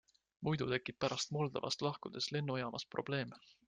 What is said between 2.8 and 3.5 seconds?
probleem.